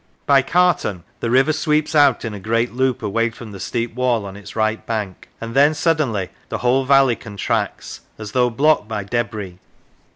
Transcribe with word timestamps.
By 0.25 0.41
Caton 0.41 1.03
the 1.19 1.29
river 1.29 1.53
sweeps 1.53 1.93
out 1.93 2.25
in 2.25 2.33
a 2.33 2.39
great 2.39 2.73
loop 2.73 3.03
away 3.03 3.29
from 3.29 3.51
the 3.51 3.59
steep 3.59 3.93
wall 3.93 4.25
on 4.25 4.35
its 4.35 4.55
right 4.55 4.83
bank, 4.83 5.29
and 5.39 5.53
then, 5.53 5.75
suddenly, 5.75 6.31
the 6.49 6.57
whole 6.65 6.85
valley 6.85 7.15
contracts, 7.15 8.01
as 8.17 8.31
though 8.31 8.49
blocked 8.49 8.87
by 8.87 9.03
debris. 9.03 9.59